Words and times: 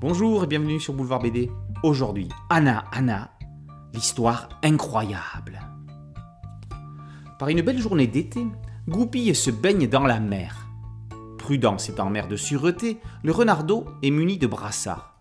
Bonjour 0.00 0.44
et 0.44 0.46
bienvenue 0.46 0.78
sur 0.78 0.94
Boulevard 0.94 1.18
BD. 1.18 1.50
Aujourd'hui, 1.82 2.28
Anna, 2.50 2.84
Anna, 2.92 3.32
l'histoire 3.92 4.48
incroyable. 4.62 5.58
Par 7.36 7.48
une 7.48 7.62
belle 7.62 7.80
journée 7.80 8.06
d'été, 8.06 8.46
Goupille 8.86 9.34
se 9.34 9.50
baigne 9.50 9.88
dans 9.88 10.04
la 10.04 10.20
mer. 10.20 10.68
Prudence 11.36 11.90
en 11.98 12.10
mer 12.10 12.28
de 12.28 12.36
sûreté, 12.36 13.00
le 13.24 13.32
renardeau 13.32 13.86
est 14.04 14.12
muni 14.12 14.38
de 14.38 14.46
brassards. 14.46 15.18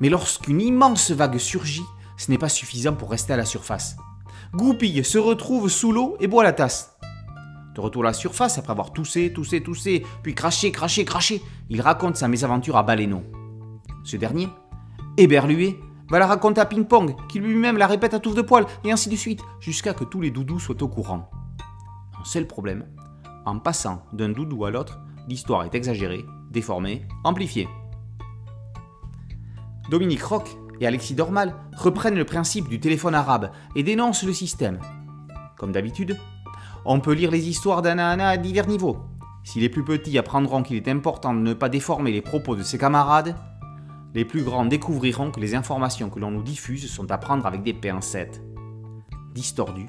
Mais 0.00 0.10
lorsqu'une 0.10 0.60
immense 0.60 1.10
vague 1.10 1.38
surgit, 1.38 1.86
ce 2.18 2.30
n'est 2.30 2.36
pas 2.36 2.50
suffisant 2.50 2.92
pour 2.92 3.10
rester 3.10 3.32
à 3.32 3.38
la 3.38 3.46
surface. 3.46 3.96
Goupille 4.52 5.02
se 5.02 5.16
retrouve 5.16 5.70
sous 5.70 5.92
l'eau 5.92 6.18
et 6.20 6.26
boit 6.26 6.44
la 6.44 6.52
tasse. 6.52 6.98
De 7.74 7.80
retour 7.80 8.02
à 8.02 8.08
la 8.08 8.12
surface, 8.12 8.58
après 8.58 8.72
avoir 8.72 8.92
toussé, 8.92 9.32
toussé, 9.32 9.62
toussé, 9.62 10.04
puis 10.22 10.34
craché, 10.34 10.72
craché, 10.72 11.06
craché, 11.06 11.40
il 11.70 11.80
raconte 11.80 12.16
sa 12.16 12.28
mésaventure 12.28 12.76
à 12.76 12.82
Baleineau. 12.82 13.22
Ce 14.04 14.16
dernier, 14.16 14.48
éberlué, 15.16 15.80
va 16.10 16.18
la 16.18 16.26
raconter 16.26 16.60
à 16.60 16.66
Ping 16.66 16.84
Pong, 16.84 17.14
qui 17.28 17.40
lui-même 17.40 17.78
la 17.78 17.86
répète 17.86 18.14
à 18.14 18.20
touffe 18.20 18.34
de 18.34 18.42
poil, 18.42 18.66
et 18.84 18.92
ainsi 18.92 19.08
de 19.08 19.16
suite, 19.16 19.40
jusqu'à 19.60 19.94
que 19.94 20.04
tous 20.04 20.20
les 20.20 20.30
doudous 20.30 20.60
soient 20.60 20.82
au 20.82 20.88
courant. 20.88 21.30
Un 22.20 22.24
seul 22.24 22.46
problème, 22.46 22.86
en 23.46 23.58
passant 23.58 24.04
d'un 24.12 24.28
doudou 24.28 24.64
à 24.64 24.70
l'autre, 24.70 25.00
l'histoire 25.28 25.64
est 25.64 25.74
exagérée, 25.74 26.24
déformée, 26.50 27.06
amplifiée. 27.24 27.68
Dominique 29.90 30.22
Roch 30.22 30.56
et 30.80 30.86
Alexis 30.86 31.14
Dormal 31.14 31.54
reprennent 31.76 32.16
le 32.16 32.24
principe 32.24 32.68
du 32.68 32.80
téléphone 32.80 33.14
arabe 33.14 33.50
et 33.74 33.82
dénoncent 33.82 34.24
le 34.24 34.32
système. 34.32 34.80
Comme 35.56 35.72
d'habitude, 35.72 36.18
on 36.84 37.00
peut 37.00 37.12
lire 37.12 37.30
les 37.30 37.48
histoires 37.48 37.80
d'Anna 37.80 38.28
à 38.28 38.36
divers 38.36 38.66
niveaux. 38.66 38.98
Si 39.44 39.60
les 39.60 39.68
plus 39.68 39.84
petits 39.84 40.18
apprendront 40.18 40.62
qu'il 40.62 40.76
est 40.76 40.88
important 40.88 41.34
de 41.34 41.40
ne 41.40 41.54
pas 41.54 41.68
déformer 41.68 42.12
les 42.12 42.22
propos 42.22 42.56
de 42.56 42.62
ses 42.62 42.78
camarades, 42.78 43.36
les 44.14 44.24
plus 44.24 44.44
grands 44.44 44.64
découvriront 44.64 45.32
que 45.32 45.40
les 45.40 45.54
informations 45.56 46.08
que 46.08 46.20
l'on 46.20 46.30
nous 46.30 46.42
diffuse 46.42 46.88
sont 46.90 47.10
à 47.10 47.18
prendre 47.18 47.46
avec 47.46 47.62
des 47.62 47.74
pincettes. 47.74 48.40
Distordu, 49.34 49.88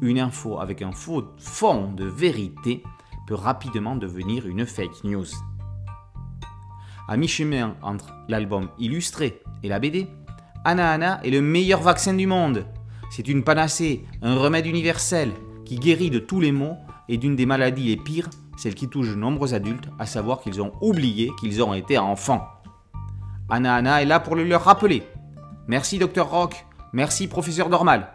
une 0.00 0.20
info 0.20 0.60
avec 0.60 0.80
un 0.80 0.92
faux 0.92 1.24
fond 1.38 1.92
de 1.92 2.04
vérité 2.04 2.84
peut 3.26 3.34
rapidement 3.34 3.96
devenir 3.96 4.46
une 4.46 4.64
fake 4.64 5.02
news. 5.02 5.26
À 7.08 7.16
mi-chemin 7.16 7.74
entre 7.82 8.14
l'album 8.28 8.68
illustré 8.78 9.42
et 9.62 9.68
la 9.68 9.80
BD, 9.80 10.06
Anna 10.64 10.92
Anna 10.92 11.20
est 11.24 11.30
le 11.30 11.42
meilleur 11.42 11.82
vaccin 11.82 12.14
du 12.14 12.26
monde. 12.26 12.66
C'est 13.10 13.28
une 13.28 13.44
panacée, 13.44 14.04
un 14.22 14.36
remède 14.36 14.66
universel 14.66 15.32
qui 15.64 15.76
guérit 15.76 16.10
de 16.10 16.18
tous 16.20 16.40
les 16.40 16.52
maux 16.52 16.76
et 17.08 17.18
d'une 17.18 17.36
des 17.36 17.46
maladies 17.46 17.88
les 17.88 17.96
pires, 17.96 18.30
celle 18.56 18.74
qui 18.74 18.88
touche 18.88 19.10
de 19.10 19.14
nombreux 19.14 19.52
adultes, 19.52 19.88
à 19.98 20.06
savoir 20.06 20.40
qu'ils 20.40 20.62
ont 20.62 20.72
oublié 20.80 21.30
qu'ils 21.40 21.62
ont 21.62 21.74
été 21.74 21.98
enfants. 21.98 22.53
Anna 23.48 23.74
Anna 23.74 24.02
est 24.02 24.06
là 24.06 24.20
pour 24.20 24.36
le 24.36 24.44
leur 24.44 24.62
rappeler. 24.64 25.02
Merci 25.66 25.98
Docteur 25.98 26.30
Rock, 26.30 26.66
merci 26.92 27.28
Professeur 27.28 27.68
Dormal. 27.68 28.08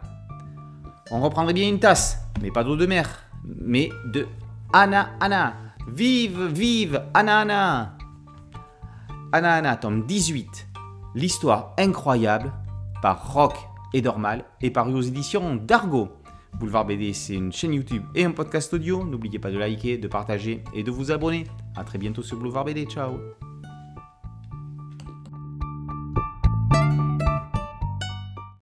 On 1.12 1.22
reprendrait 1.22 1.54
bien 1.54 1.68
une 1.68 1.80
tasse, 1.80 2.20
mais 2.42 2.52
pas 2.52 2.64
d'eau 2.64 2.76
de 2.76 2.86
mer, 2.86 3.26
mais 3.44 3.90
de 4.06 4.28
Anna 4.74 5.10
Anna. 5.20 5.54
Vive, 5.88 6.46
vive 6.46 7.04
Anna 7.14 7.40
Anna. 7.40 7.98
Anna 9.32 9.54
Anna, 9.56 9.76
tome 9.76 10.06
18. 10.06 10.68
L'histoire 11.16 11.74
incroyable 11.78 12.52
par 13.02 13.34
Rock 13.34 13.58
et 13.94 14.02
Dormal 14.02 14.46
et 14.62 14.70
paru 14.70 14.94
aux 14.94 15.02
éditions 15.02 15.56
d'Argo. 15.56 16.10
Boulevard 16.60 16.86
BD, 16.86 17.14
c'est 17.14 17.36
une 17.36 17.52
chaîne 17.52 17.74
YouTube 17.74 18.04
et 18.16 18.26
un 18.26 18.32
podcast 18.32 18.74
audio. 18.74 19.04
N'oubliez 19.04 19.40
pas 19.40 19.52
de 19.52 19.58
liker, 19.58 19.98
de 19.98 20.08
partager 20.08 20.64
et 20.74 20.84
de 20.84 20.92
vous 20.92 21.12
abonner. 21.12 21.46
A 21.76 21.84
très 21.84 21.98
bientôt 21.98 22.22
sur 22.22 22.38
Boulevard 22.38 22.66
BD. 22.66 22.86
Ciao 22.86 23.18